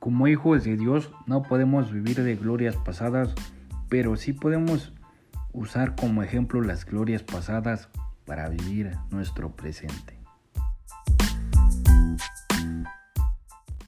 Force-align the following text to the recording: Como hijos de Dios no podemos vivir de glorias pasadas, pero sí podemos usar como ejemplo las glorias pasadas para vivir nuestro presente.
Como 0.00 0.28
hijos 0.28 0.64
de 0.64 0.78
Dios 0.78 1.12
no 1.26 1.42
podemos 1.42 1.92
vivir 1.92 2.22
de 2.22 2.34
glorias 2.34 2.74
pasadas, 2.74 3.34
pero 3.90 4.16
sí 4.16 4.32
podemos 4.32 4.94
usar 5.52 5.94
como 5.94 6.22
ejemplo 6.22 6.62
las 6.62 6.86
glorias 6.86 7.22
pasadas 7.22 7.90
para 8.24 8.48
vivir 8.48 8.92
nuestro 9.10 9.54
presente. 9.54 10.19